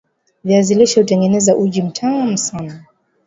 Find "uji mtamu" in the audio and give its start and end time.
1.55-2.37